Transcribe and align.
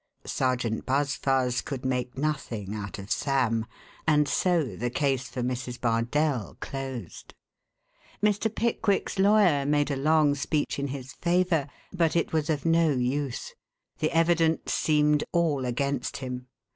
Sergeant 0.25 0.83
Buzfuz 0.87 1.63
could 1.63 1.85
make 1.85 2.17
nothing 2.17 2.73
out 2.73 2.97
of 2.97 3.11
Sam, 3.11 3.67
and 4.07 4.27
so 4.27 4.63
the 4.75 4.89
case 4.89 5.29
for 5.29 5.43
Mrs. 5.43 5.79
Bardell 5.79 6.57
closed. 6.59 7.35
Mr. 8.19 8.49
Pickwick's 8.49 9.19
lawyer 9.19 9.63
made 9.63 9.91
a 9.91 9.95
long 9.95 10.33
speech 10.33 10.79
in 10.79 10.87
his 10.87 11.13
favor, 11.13 11.67
but 11.93 12.15
it 12.15 12.33
was 12.33 12.49
of 12.49 12.65
no 12.65 12.89
use. 12.93 13.53
The 13.99 14.09
evidence 14.09 14.73
seemed 14.73 15.23
all 15.33 15.65
against 15.65 16.17
him. 16.17 16.47